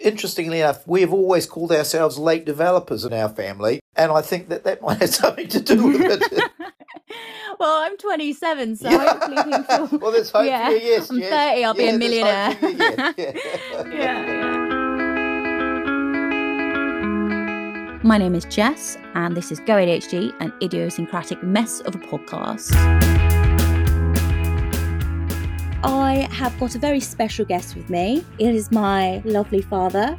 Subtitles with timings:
[0.00, 4.48] Interestingly enough, we have always called ourselves late developers in our family, and I think
[4.48, 6.22] that that might have something to do with it.
[7.58, 8.96] well, I'm 27, so yeah.
[8.96, 9.98] hopefully things will...
[9.98, 10.68] Well, there's hope yeah.
[10.68, 11.10] for you, yes.
[11.10, 11.52] I'm yes.
[11.52, 12.58] 30, I'll yeah, be a millionaire.
[12.62, 13.14] You, yes.
[13.18, 13.34] yeah.
[13.86, 14.66] yeah, yeah.
[18.02, 23.09] My name is Jess, and this is Go ADHD, an idiosyncratic mess of a podcast.
[25.82, 28.22] I have got a very special guest with me.
[28.38, 30.14] It is my lovely father.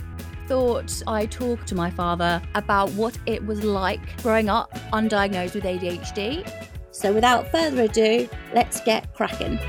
[0.48, 5.64] Thought I'd talk to my father about what it was like growing up undiagnosed with
[5.64, 6.50] ADHD.
[6.90, 9.60] So, without further ado, let's get cracking.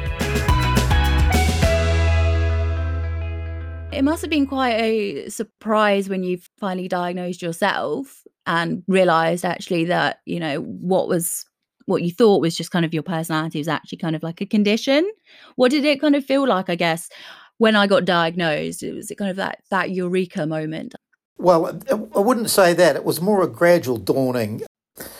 [3.92, 9.84] It must have been quite a surprise when you finally diagnosed yourself and realized actually
[9.84, 11.44] that, you know, what was
[11.86, 14.46] what you thought was just kind of your personality was actually kind of like a
[14.46, 15.10] condition.
[15.56, 17.08] What did it kind of feel like, I guess,
[17.58, 18.82] when I got diagnosed?
[18.82, 20.94] It was it kind of that that eureka moment.
[21.38, 22.96] Well, I wouldn't say that.
[22.96, 24.62] It was more a gradual dawning.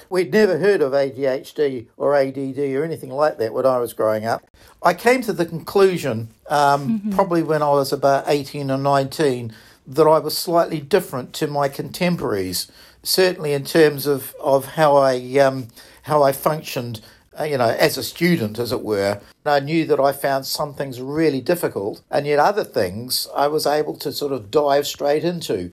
[0.09, 4.27] We'd never heard of ADHD or ADD or anything like that when I was growing
[4.27, 4.45] up.
[4.83, 7.11] I came to the conclusion, um, mm-hmm.
[7.13, 9.53] probably when I was about 18 or 19,
[9.87, 12.71] that I was slightly different to my contemporaries,
[13.03, 15.69] certainly in terms of, of how I um,
[16.03, 17.01] how I functioned,
[17.39, 19.21] uh, you know, as a student, as it were.
[19.45, 23.67] I knew that I found some things really difficult, and yet other things I was
[23.67, 25.73] able to sort of dive straight into.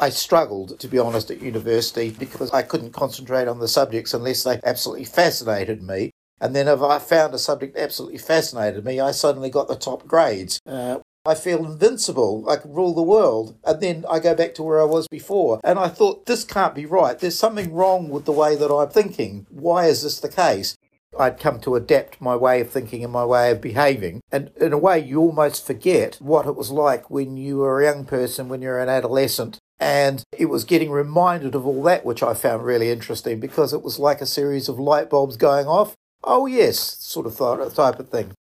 [0.00, 4.44] I struggled, to be honest, at university because I couldn't concentrate on the subjects unless
[4.44, 6.12] they absolutely fascinated me.
[6.40, 10.06] And then if I found a subject absolutely fascinated me, I suddenly got the top
[10.06, 10.60] grades.
[10.66, 12.48] Uh, I feel invincible.
[12.48, 13.54] I can rule the world.
[13.64, 15.60] And then I go back to where I was before.
[15.62, 17.18] And I thought, this can't be right.
[17.18, 19.46] There's something wrong with the way that I'm thinking.
[19.50, 20.76] Why is this the case?
[21.18, 24.22] I'd come to adapt my way of thinking and my way of behaving.
[24.32, 27.84] And in a way, you almost forget what it was like when you were a
[27.84, 29.58] young person, when you're an adolescent.
[29.78, 33.82] And it was getting reminded of all that, which I found really interesting because it
[33.82, 35.94] was like a series of light bulbs going off.
[36.24, 37.36] Oh, yes, sort of
[37.74, 38.32] type of thing.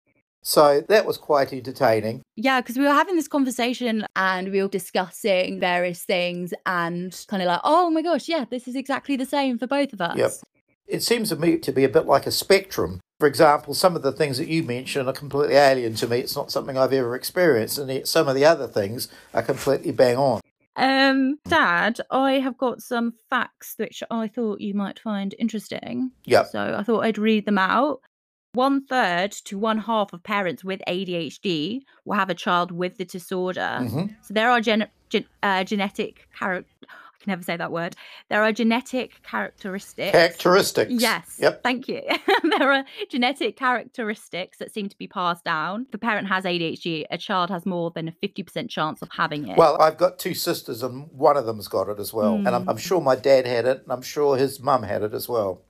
[0.46, 2.22] So that was quite entertaining.
[2.36, 7.42] Yeah, because we were having this conversation and we were discussing various things and kind
[7.42, 10.16] of like, oh my gosh, yeah, this is exactly the same for both of us.
[10.16, 10.30] Yep.
[10.86, 13.00] It seems to me to be a bit like a spectrum.
[13.18, 16.20] For example, some of the things that you mention are completely alien to me.
[16.20, 20.16] It's not something I've ever experienced, and some of the other things are completely bang
[20.16, 20.40] on.
[20.76, 26.12] Um, Dad, I have got some facts which I thought you might find interesting.
[26.24, 26.44] Yeah.
[26.44, 28.00] So I thought I'd read them out
[28.56, 33.05] one third to one half of parents with ADHD will have a child with the
[33.05, 33.78] disorder.
[33.81, 34.06] Mm-hmm.
[34.22, 36.71] So there are gen- gen- uh, genetic character.
[36.83, 37.97] I can never say that word.
[38.31, 40.12] There are genetic characteristics.
[40.12, 40.91] Characteristics.
[40.91, 41.37] Yes.
[41.39, 41.62] Yep.
[41.62, 42.03] Thank you.
[42.59, 45.87] there are genetic characteristics that seem to be passed down.
[45.88, 49.49] If a parent has ADHD, a child has more than a 50% chance of having
[49.49, 49.59] it.
[49.59, 52.38] Well, I've got two sisters, and one of them's got it as well.
[52.38, 52.47] Mm.
[52.47, 55.12] And I'm, I'm sure my dad had it, and I'm sure his mum had it
[55.12, 55.62] as well.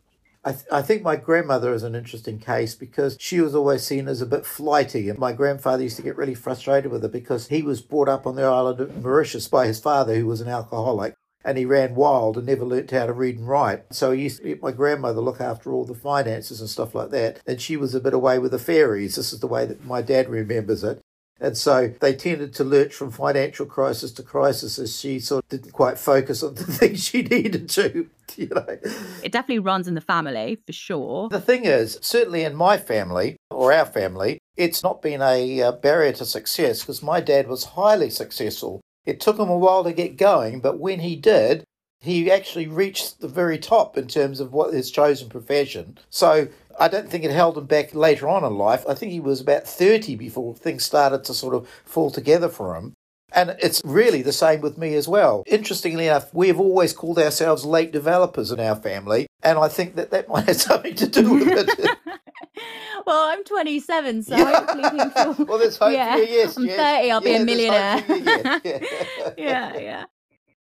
[0.47, 4.07] I, th- I think my grandmother is an interesting case because she was always seen
[4.07, 5.09] as a bit flighty.
[5.09, 8.29] And my grandfather used to get really frustrated with her because he was brought up
[8.29, 11.15] on the island of Mauritius by his father, who was an alcoholic.
[11.45, 13.93] And he ran wild and never learnt how to read and write.
[13.93, 17.11] So he used to let my grandmother look after all the finances and stuff like
[17.11, 17.41] that.
[17.45, 19.17] And she was a bit away with the fairies.
[19.17, 21.01] This is the way that my dad remembers it.
[21.41, 25.49] And so they tended to lurch from financial crisis to crisis as she sort of
[25.49, 28.09] didn't quite focus on the things she needed to.
[28.37, 28.67] You know.
[29.23, 31.29] It definitely runs in the family for sure.
[31.31, 35.73] The thing is, certainly in my family or our family, it's not been a uh,
[35.73, 38.83] barrier to success because my dad was highly successful.
[39.07, 41.65] It took him a while to get going, but when he did,
[42.01, 45.99] he actually reached the very top in terms of what his chosen profession.
[46.11, 48.85] So I don't think it held him back later on in life.
[48.89, 52.77] I think he was about 30 before things started to sort of fall together for
[52.77, 52.95] him.
[53.33, 55.43] And it's really the same with me as well.
[55.47, 60.11] Interestingly enough, we've always called ourselves late developers in our family, and I think that
[60.11, 61.99] that might have something to do with it.
[63.07, 64.45] well, I'm 27, so yeah.
[64.45, 65.47] hopefully things will...
[65.47, 66.17] Well, there's hope yeah.
[66.17, 66.57] for yes.
[66.57, 66.77] I'm yes.
[66.77, 68.05] 30, I'll yeah, be a millionaire.
[68.65, 69.33] Yeah.
[69.37, 70.05] yeah, yeah.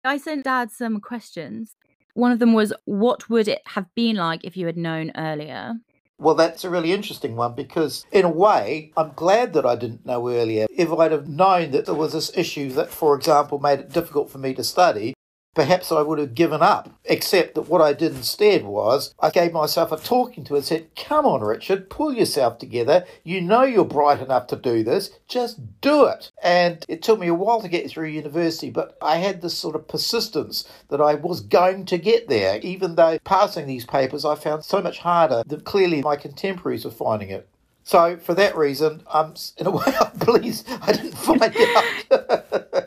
[0.03, 1.75] I sent Dad some questions.
[2.15, 5.75] One of them was, what would it have been like if you had known earlier?
[6.19, 10.05] Well, that's a really interesting one because, in a way, I'm glad that I didn't
[10.05, 10.65] know earlier.
[10.75, 14.31] If I'd have known that there was this issue that, for example, made it difficult
[14.31, 15.13] for me to study,
[15.57, 16.87] perhaps I would have given up.
[17.05, 20.95] Except that what I did instead was I gave myself a talking to and said,
[20.95, 23.05] Come on, Richard, pull yourself together.
[23.23, 25.09] You know you're bright enough to do this.
[25.27, 26.29] Just do it.
[26.43, 29.75] And it took me a while to get through university, but I had this sort
[29.75, 34.35] of persistence that I was going to get there, even though passing these papers I
[34.35, 37.49] found so much harder than clearly my contemporaries were finding it.
[37.83, 42.86] So for that reason, I'm in a way I'm pleased I didn't find out.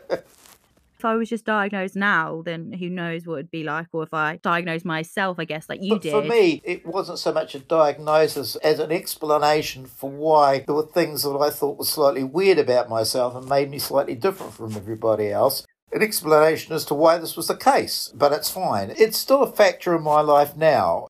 [1.01, 4.13] if I was just diagnosed now, then who knows what it'd be like, or if
[4.13, 6.11] I diagnosed myself, I guess, like you but did.
[6.11, 10.85] For me, it wasn't so much a diagnosis as an explanation for why there were
[10.85, 14.75] things that I thought were slightly weird about myself and made me slightly different from
[14.75, 15.65] everybody else.
[15.91, 18.93] An explanation as to why this was the case, but it's fine.
[18.95, 21.07] It's still a factor in my life now.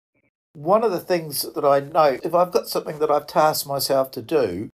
[0.53, 4.09] One of the things that I know, if I've got something that I've tasked myself
[4.11, 4.69] to do,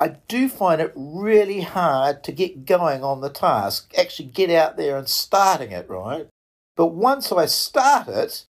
[0.00, 4.78] I do find it really hard to get going on the task, actually get out
[4.78, 6.26] there and starting it, right?
[6.74, 8.46] But once I start it,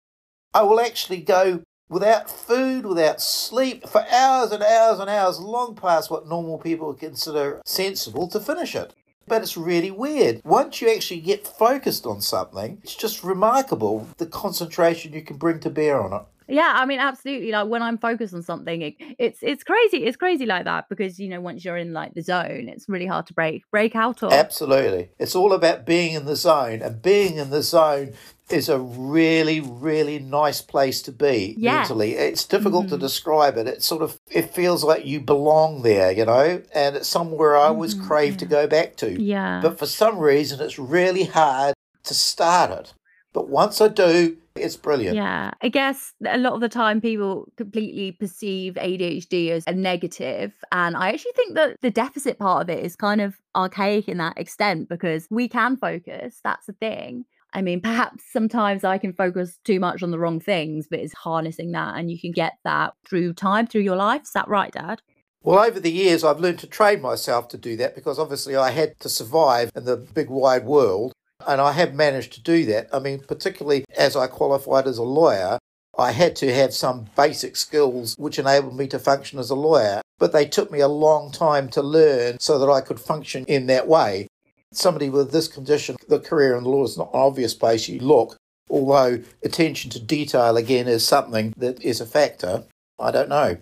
[0.55, 1.61] I will actually go
[1.91, 6.95] without food, without sleep, for hours and hours and hours, long past what normal people
[6.95, 8.95] consider sensible to finish it.
[9.27, 10.41] But it's really weird.
[10.45, 15.61] Once you actually get focused on something, it's just remarkable the concentration you can bring
[15.61, 16.23] to bear on it.
[16.49, 17.51] Yeah, I mean, absolutely.
[17.53, 20.05] Like when I'm focused on something, it, it's it's crazy.
[20.05, 23.07] It's crazy like that because you know once you're in like the zone, it's really
[23.07, 24.33] hard to break break out of.
[24.33, 28.13] Absolutely, it's all about being in the zone, and being in the zone
[28.51, 31.79] is a really really nice place to be Yeah.
[31.79, 32.13] mentally.
[32.13, 33.01] It's difficult to Mhm.
[33.01, 33.67] describe it.
[33.67, 37.69] It's sort of it feels like you belong there, you know, and it's somewhere I
[37.69, 39.21] always Mhm, crave to go back to.
[39.21, 39.61] Yeah.
[39.63, 41.75] But for some reason, it's really hard
[42.05, 42.93] to start it.
[43.33, 45.17] But once I do, it's brilliant.
[45.17, 50.53] Yeah, I guess a lot of the time people completely perceive ADHD as a negative,
[50.73, 54.19] and I actually think that the deficit part of it is kind of archaic in
[54.19, 56.41] that extent because we can focus.
[56.45, 57.25] That's the thing.
[57.53, 61.15] I mean, perhaps sometimes I can focus too much on the wrong things, but it's
[61.15, 64.23] harnessing that, and you can get that through time, through your life.
[64.23, 65.01] Is that right, Dad?
[65.43, 68.71] Well, over the years, I've learned to train myself to do that because obviously I
[68.71, 71.13] had to survive in the big wide world.
[71.47, 72.89] And I have managed to do that.
[72.93, 75.59] I mean, particularly as I qualified as a lawyer,
[75.97, 80.01] I had to have some basic skills which enabled me to function as a lawyer.
[80.19, 83.67] But they took me a long time to learn so that I could function in
[83.67, 84.29] that way.
[84.73, 88.01] Somebody with this condition, the career in the law is not an obvious place you
[88.01, 88.37] look,
[88.69, 92.65] although attention to detail again is something that is a factor.
[92.99, 93.59] I don't know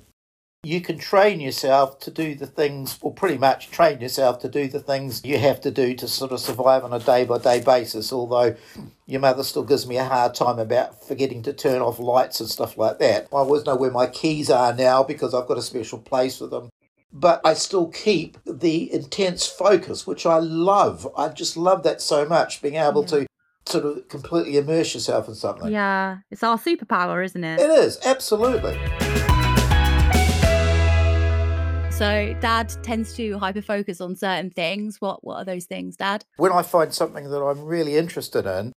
[0.64, 4.68] you can train yourself to do the things, or pretty much train yourself to do
[4.68, 7.60] the things you have to do to sort of survive on a day by day
[7.60, 8.12] basis.
[8.12, 8.54] Although
[9.06, 12.48] your mother still gives me a hard time about forgetting to turn off lights and
[12.48, 13.24] stuff like that.
[13.32, 16.46] I always know where my keys are now because I've got a special place for
[16.46, 16.70] them.
[17.12, 21.08] But I still keep the intense focus, which I love.
[21.16, 23.08] I just love that so much, being able Yeah.
[23.08, 23.26] to
[23.66, 25.72] sort of completely immerse yourself in something.
[25.72, 27.60] Yeah, it's our superpower, isn't it?
[27.60, 28.78] It is, absolutely.
[32.02, 35.00] So, Dad tends to hyper focus on certain things.
[35.00, 36.24] What What are those things, Dad?
[36.36, 38.72] when I find something that I'm really interested in,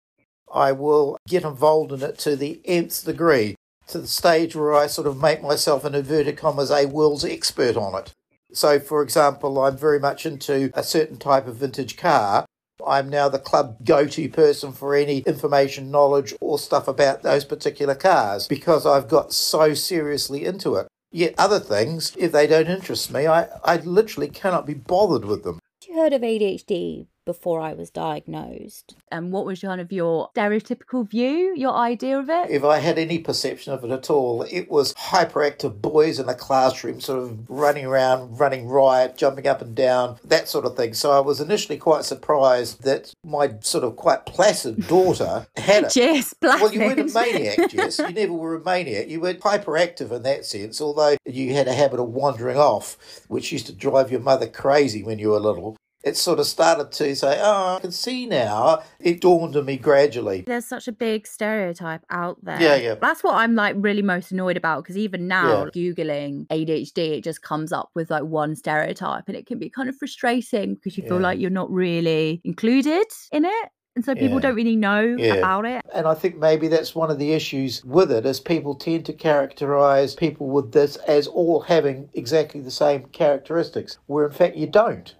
[0.52, 3.54] I will get involved in it to the nth degree,
[3.86, 7.78] to the stage where I sort of make myself, an inverted commas, a world's expert
[7.78, 8.12] on it.
[8.52, 12.44] So, for example, I'm very much into a certain type of vintage car.
[12.86, 17.46] I'm now the club go to person for any information, knowledge, or stuff about those
[17.46, 20.88] particular cars because I've got so seriously into it.
[21.14, 25.44] Yet, other things, if they don't interest me, I, I literally cannot be bothered with
[25.44, 25.60] them.
[25.86, 28.96] you heard of ADHD before I was diagnosed?
[29.10, 32.50] And what was kind of your stereotypical view, your idea of it?
[32.50, 36.34] If I had any perception of it at all, it was hyperactive boys in the
[36.34, 40.94] classroom, sort of running around, running riot, jumping up and down, that sort of thing.
[40.94, 45.92] So I was initially quite surprised that my sort of quite placid daughter had it.
[45.92, 47.98] Jess, Well, you weren't a maniac, Jess.
[47.98, 49.08] You never were a maniac.
[49.08, 52.96] You weren't hyperactive in that sense, although you had a habit of wandering off,
[53.28, 55.76] which used to drive your mother crazy when you were little.
[56.04, 58.82] It sort of started to say, oh, I can see now.
[59.00, 60.42] It dawned on me gradually.
[60.46, 62.60] There's such a big stereotype out there.
[62.60, 62.94] Yeah, yeah.
[63.00, 65.70] That's what I'm like really most annoyed about because even now, Yeah.
[65.70, 69.88] Googling ADHD, it just comes up with like one stereotype and it can be kind
[69.88, 71.22] of frustrating because you feel Yeah.
[71.22, 73.68] like you're not really included in it.
[73.96, 74.40] And so people Yeah.
[74.40, 75.34] don't really know Yeah.
[75.34, 75.80] about it.
[75.94, 79.12] And I think maybe that's one of the issues with it is people tend to
[79.12, 84.66] characterize people with this as all having exactly the same characteristics, where in fact you
[84.66, 85.14] don't.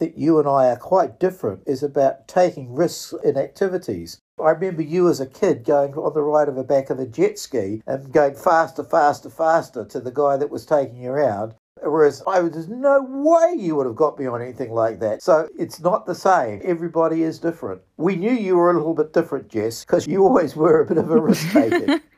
[0.00, 4.18] That you and I are quite different is about taking risks in activities.
[4.42, 7.06] I remember you as a kid going on the ride of the back of a
[7.06, 11.54] jet ski and going faster, faster, faster to the guy that was taking you around.
[11.82, 15.22] Whereas I would, there's no way you would have got me on anything like that.
[15.22, 16.60] So it's not the same.
[16.64, 17.82] Everybody is different.
[17.96, 20.98] We knew you were a little bit different, Jess, because you always were a bit
[20.98, 22.00] of a risk taker.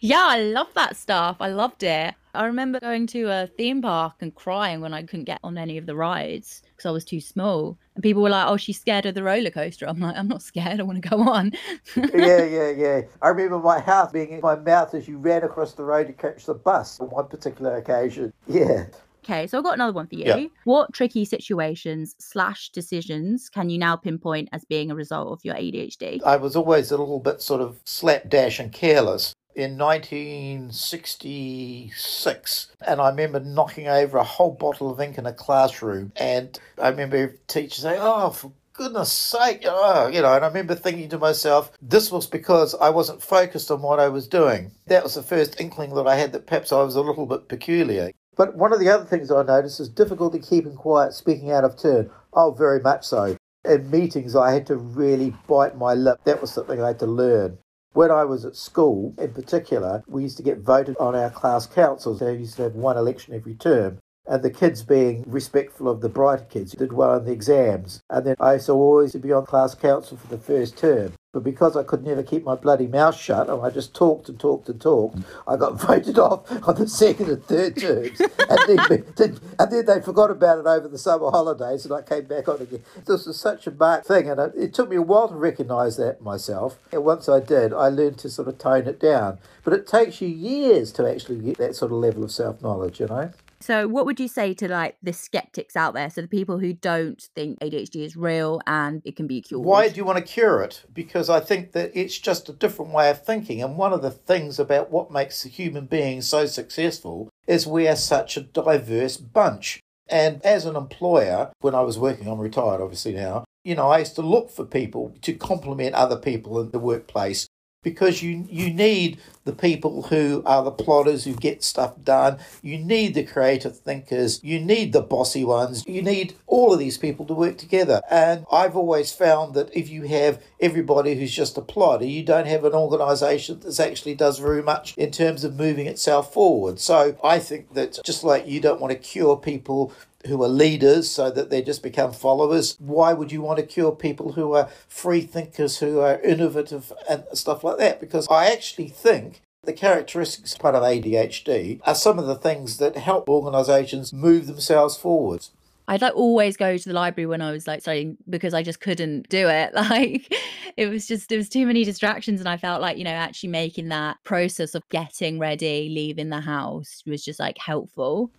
[0.00, 1.36] Yeah, I love that stuff.
[1.38, 2.14] I loved it.
[2.34, 5.76] I remember going to a theme park and crying when I couldn't get on any
[5.76, 7.78] of the rides because I was too small.
[7.94, 9.86] And people were like, oh, she's scared of the roller coaster.
[9.86, 10.80] I'm like, I'm not scared.
[10.80, 11.52] I want to go on.
[11.96, 13.02] yeah, yeah, yeah.
[13.20, 16.14] I remember my heart being in my mouth as you ran across the road to
[16.14, 18.32] catch the bus on one particular occasion.
[18.48, 18.86] Yeah.
[19.24, 20.24] Okay, so I've got another one for you.
[20.24, 20.46] Yeah.
[20.64, 25.54] What tricky situations slash decisions can you now pinpoint as being a result of your
[25.54, 26.20] ADHD?
[26.24, 29.32] I was always a little bit sort of slapdash and careless.
[29.54, 36.12] In 1966, and I remember knocking over a whole bottle of ink in a classroom,
[36.16, 40.74] and I remember teachers saying, "Oh, for goodness sake, oh, you know, and I remember
[40.74, 44.72] thinking to myself, this was because I wasn't focused on what I was doing.
[44.86, 47.48] That was the first inkling that I had that perhaps I was a little bit
[47.48, 48.10] peculiar.
[48.36, 51.76] But one of the other things I noticed is difficulty keeping quiet, speaking out of
[51.76, 52.10] turn.
[52.32, 53.36] Oh, very much so.
[53.64, 56.18] In meetings, I had to really bite my lip.
[56.24, 57.58] That was something I had to learn.
[57.92, 61.66] When I was at school, in particular, we used to get voted on our class
[61.66, 62.20] councils.
[62.20, 66.08] They used to have one election every term and the kids being respectful of the
[66.08, 68.00] brighter kids did well in the exams.
[68.08, 71.12] And then I used to always be on class council for the first term.
[71.32, 74.38] But because I could never keep my bloody mouth shut and I just talked and
[74.38, 75.16] talked and talked,
[75.48, 78.20] I got voted off on the second and third terms.
[78.20, 78.78] and,
[79.16, 82.48] then, and then they forgot about it over the summer holidays and I came back
[82.48, 82.82] on again.
[83.06, 85.96] This was such a marked thing and it, it took me a while to recognise
[85.96, 86.78] that myself.
[86.92, 89.38] And once I did, I learned to sort of tone it down.
[89.64, 93.00] But it takes you years to actually get that sort of level of self knowledge,
[93.00, 93.32] you know?
[93.62, 96.10] So, what would you say to like the skeptics out there?
[96.10, 99.64] So, the people who don't think ADHD is real and it can be cured.
[99.64, 100.84] Why do you want to cure it?
[100.92, 103.62] Because I think that it's just a different way of thinking.
[103.62, 107.86] And one of the things about what makes a human being so successful is we
[107.86, 109.80] are such a diverse bunch.
[110.08, 114.00] And as an employer, when I was working, I'm retired obviously now, you know, I
[114.00, 117.46] used to look for people to complement other people in the workplace
[117.82, 122.38] because you you need the people who are the plotters who get stuff done.
[122.62, 124.40] You need the creative thinkers.
[124.42, 125.84] You need the bossy ones.
[125.86, 128.00] You need all of these people to work together.
[128.10, 132.46] And I've always found that if you have everybody who's just a plotter, you don't
[132.46, 136.78] have an organisation that actually does very much in terms of moving itself forward.
[136.78, 139.92] So I think that just like you don't want to cure people
[140.26, 142.76] who are leaders so that they just become followers.
[142.78, 147.24] Why would you want to cure people who are free thinkers, who are innovative and
[147.32, 148.00] stuff like that?
[148.00, 152.96] Because I actually think the characteristics part of ADHD are some of the things that
[152.96, 155.52] help organisations move themselves forwards.
[155.88, 158.80] I'd like always go to the library when I was like studying because I just
[158.80, 159.72] couldn't do it.
[159.82, 160.32] Like
[160.76, 163.50] it was just there was too many distractions and I felt like, you know, actually
[163.50, 168.30] making that process of getting ready, leaving the house was just like helpful.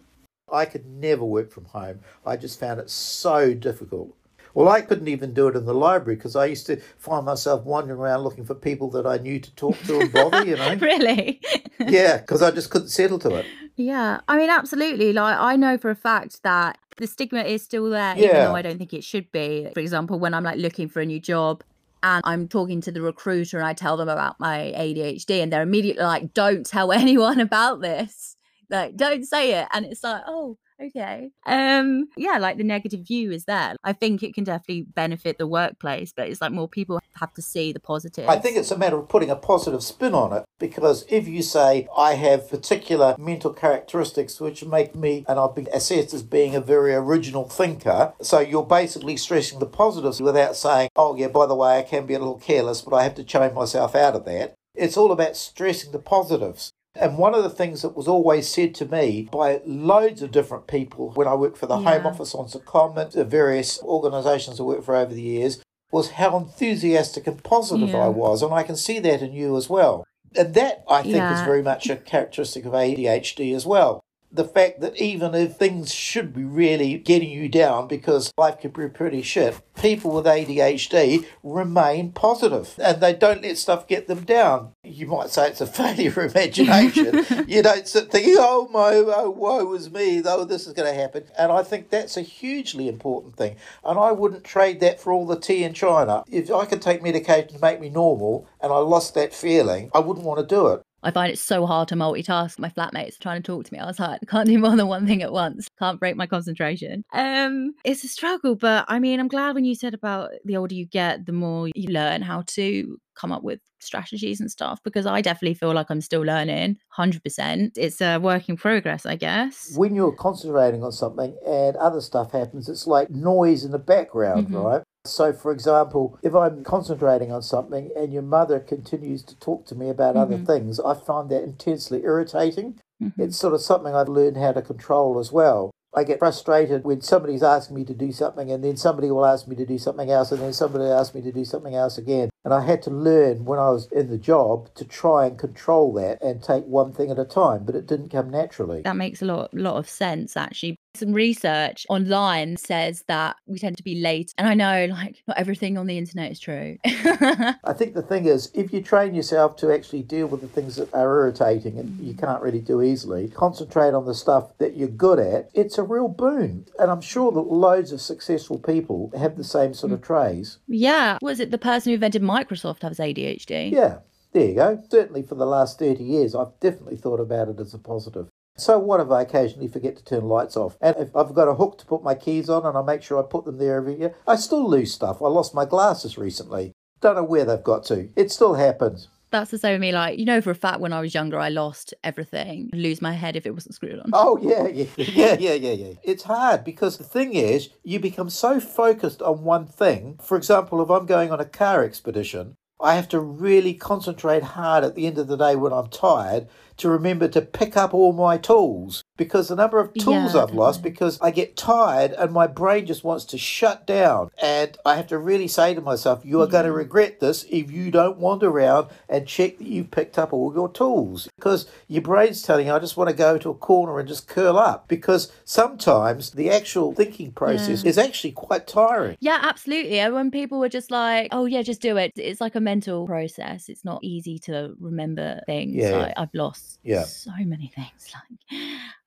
[0.52, 2.02] I could never work from home.
[2.26, 4.16] I just found it so difficult.
[4.54, 7.64] Well, I couldn't even do it in the library because I used to find myself
[7.64, 10.76] wandering around looking for people that I knew to talk to and bother, you know?
[10.80, 11.42] really?
[11.80, 13.46] yeah, because I just couldn't settle to it.
[13.76, 15.12] Yeah, I mean, absolutely.
[15.12, 18.26] Like, I know for a fact that the stigma is still there, yeah.
[18.26, 19.70] even though I don't think it should be.
[19.74, 21.64] For example, when I'm like looking for a new job
[22.04, 25.64] and I'm talking to the recruiter and I tell them about my ADHD, and they're
[25.64, 28.36] immediately like, don't tell anyone about this
[28.70, 31.30] like don't say it and it's like oh okay.
[31.46, 33.76] Um yeah like the negative view is there.
[33.84, 37.42] I think it can definitely benefit the workplace but it's like more people have to
[37.42, 40.44] see the positive i think it's a matter of putting a positive spin on it
[40.60, 45.68] because if you say i have particular mental characteristics which make me and i've been
[45.74, 50.90] assessed as being a very original thinker so you're basically stressing the positives without saying
[50.96, 53.24] oh yeah by the way i can be a little careless but i have to
[53.24, 54.56] chain myself out of that.
[54.76, 58.76] It's all about stressing the positives and one of the things that was always said
[58.76, 61.94] to me by loads of different people when I worked for the yeah.
[61.94, 66.38] Home Office on Secondment, the various organisations I worked for over the years, was how
[66.38, 68.06] enthusiastic and positive yeah.
[68.06, 68.44] I was.
[68.44, 70.06] And I can see that in you as well.
[70.36, 71.34] And that, I think, yeah.
[71.34, 74.03] is very much a characteristic of ADHD as well
[74.34, 78.72] the fact that even if things should be really getting you down because life can
[78.72, 84.24] be pretty shit, people with ADHD remain positive and they don't let stuff get them
[84.24, 84.72] down.
[84.84, 87.46] You might say it's a failure of imagination.
[87.48, 91.00] you don't sit thinking, oh my, oh, woe was me, though this is going to
[91.00, 91.26] happen.
[91.38, 93.56] And I think that's a hugely important thing.
[93.86, 96.24] And I wouldn't trade that for all the tea in China.
[96.28, 100.00] If I could take medication to make me normal and I lost that feeling, I
[100.00, 100.82] wouldn't want to do it.
[101.04, 102.60] I find it so hard to multitask.
[102.60, 103.80] My flatmates are trying to talk to me.
[103.80, 105.68] I was like, I can't do more than one thing at once.
[105.80, 107.04] Can't break my concentration.
[107.14, 110.76] Um, it's a struggle, but I mean, I'm glad when you said about the older
[110.76, 115.06] you get, the more you learn how to come up with strategies and stuff because
[115.06, 117.72] I definitely feel like I'm still learning 100%.
[117.76, 119.74] It's a work in progress, I guess.
[119.76, 124.48] When you're concentrating on something and other stuff happens, it's like noise in the background,
[124.48, 124.58] mm-hmm.
[124.58, 124.84] right?
[125.06, 129.76] So, for example, if I'm concentrating on something and your mother continues to talk to
[129.76, 130.34] me about mm-hmm.
[130.34, 132.80] other things, I find that intensely irritating.
[133.02, 133.22] Mm-hmm.
[133.22, 135.72] It's sort of something I've learned how to control as well.
[135.96, 139.48] I get frustrated when somebody's asking me to do something and then somebody will ask
[139.48, 142.30] me to do something else and then somebody asks me to do something else again.
[142.44, 145.94] And I had to learn when I was in the job to try and control
[145.94, 148.82] that and take one thing at a time, but it didn't come naturally.
[148.82, 150.78] That makes a lot lot of sense actually.
[150.96, 154.32] Some research online says that we tend to be late.
[154.38, 156.78] And I know like not everything on the internet is true.
[156.86, 160.76] I think the thing is if you train yourself to actually deal with the things
[160.76, 164.88] that are irritating and you can't really do easily, concentrate on the stuff that you're
[164.88, 166.68] good at, it's a real boon.
[166.78, 170.06] And I'm sure that loads of successful people have the same sort of mm.
[170.06, 170.60] traits.
[170.68, 171.18] yeah.
[171.24, 173.72] Was it the person who invented Microsoft has ADHD?
[173.72, 174.00] Yeah,
[174.32, 174.84] there you go.
[174.92, 178.28] Certainly for the last 30 years, I've definitely thought about it as a positive.
[178.56, 180.78] So what if I occasionally forget to turn lights off?
[180.80, 183.20] And if I've got a hook to put my keys on and I make sure
[183.20, 185.22] I put them there every year, I still lose stuff.
[185.22, 186.74] I lost my glasses recently.
[187.02, 188.10] Don't know where they've got to.
[188.16, 189.08] It still happens.
[189.32, 189.92] That's the same with me.
[189.92, 192.70] Like, you know, for a fact, when I was younger, I lost everything.
[192.72, 194.12] I'd lose my head if it wasn't screwed on.
[194.14, 195.94] Oh yeah, yeah, yeah, yeah, yeah, yeah.
[196.04, 200.20] It's hard because the thing is, you become so focused on one thing.
[200.22, 204.84] For example, if I'm going on a car expedition, I have to really concentrate hard
[204.84, 208.14] at the end of the day when I'm tired to remember to pick up all
[208.14, 212.32] my tools because the number of tools Yeah, I've lost because I get tired and
[212.32, 214.32] my brain just wants to shut down.
[214.42, 216.78] And I have to really say to myself, you are going to mm.
[216.78, 220.72] regret this if you don't wander around and check that you've picked up all your
[220.72, 224.08] tools because your brain's telling you, I just want to go to a corner and
[224.08, 229.18] just curl up because sometimes the actual thinking process is actually quite tiring.
[229.20, 230.00] Yeah, absolutely.
[230.00, 232.14] And When people were just like, oh, yeah, just do it.
[232.16, 233.70] It's like a mental process.
[233.70, 235.76] It's not easy to remember things.
[235.76, 236.14] Yeah, Like.
[236.18, 237.04] I've lost Yeah.
[237.04, 238.12] so many things.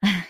[0.03, 0.25] Like,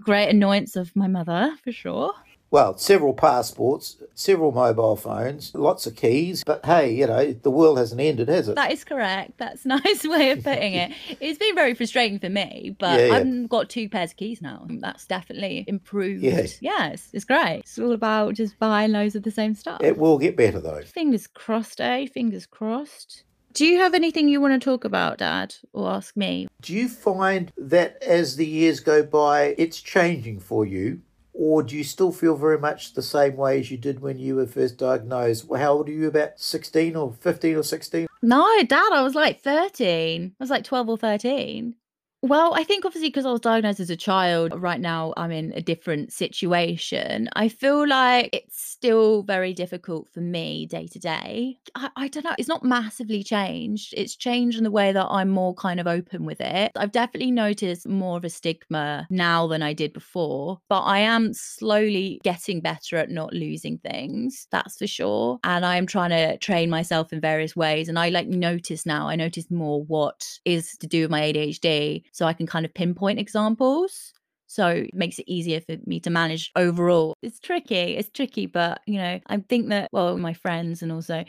[0.00, 2.12] great annoyance of my mother, for sure.
[2.50, 6.42] Well, several passports, several mobile phones, lots of keys.
[6.44, 8.54] But hey, you know, the world hasn't ended, has it?
[8.54, 9.32] That is correct.
[9.36, 10.92] That's a nice way of putting it.
[11.20, 13.14] It's been very frustrating for me, but Yeah, yeah.
[13.16, 14.66] I've got two pairs of keys now.
[14.66, 16.22] That's definitely improved.
[16.22, 16.62] Yes.
[16.62, 17.60] Yes, it's great.
[17.64, 19.82] It's all about just buying loads of the same stuff.
[19.82, 20.80] It will get better though.
[20.82, 22.06] Fingers crossed, eh?
[22.06, 23.24] Fingers crossed.
[23.58, 26.46] Do you have anything you want to talk about, Dad, or ask me?
[26.62, 31.00] Do you find that as the years go by, it's changing for you?
[31.32, 34.36] Or do you still feel very much the same way as you did when you
[34.36, 35.48] were first diagnosed?
[35.52, 36.06] How old are you?
[36.06, 38.06] About 16 or 15 or 16?
[38.22, 40.36] No, Dad, I was like 13.
[40.38, 41.74] I was like 12 or 13.
[42.20, 45.52] Well, I think obviously because I was diagnosed as a child, right now I'm in
[45.54, 47.28] a different situation.
[47.36, 51.60] I feel like it's still very difficult for me day to day.
[51.76, 53.94] I, don't know, it's not massively changed.
[53.96, 56.72] It's changed in the way that I'm more kind of open with it.
[56.74, 61.32] I've definitely noticed more of a stigma now than I did before, but I am
[61.32, 65.38] slowly getting better at not losing things, that's for sure.
[65.44, 67.88] And I am trying to train myself in various ways.
[67.88, 72.02] And I like notice now, I notice more what is to do with my ADHD
[72.12, 74.12] so I can kind of pinpoint examples.
[74.46, 77.14] So it makes it easier for me to manage overall.
[77.22, 77.96] It's tricky.
[77.96, 81.24] It's tricky, but you know, I think that well, my friends and also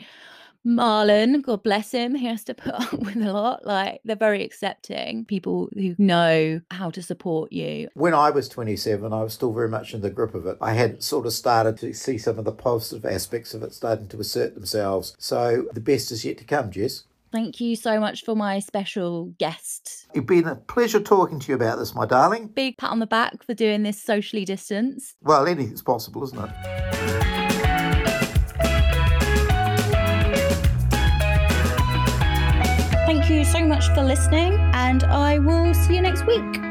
[0.66, 3.66] Marlon, God bless him, he has to put up with a lot.
[3.66, 5.24] Like they're very accepting.
[5.24, 7.88] People who know how to support you.
[7.94, 10.58] When I was 27, I was still very much in the grip of it.
[10.60, 14.08] I had sort of started to see some of the positive aspects of it starting
[14.08, 15.14] to assert themselves.
[15.18, 17.04] So the best is yet to come, Jess.
[17.32, 20.08] Thank you so much for my special guest.
[20.14, 22.48] It's been a pleasure talking to you about this, my darling.
[22.48, 25.14] Big pat on the back for doing this socially distanced.
[25.22, 26.50] Well, anything's possible, isn't it?
[33.06, 36.69] Thank you so much for listening, and I will see you next week.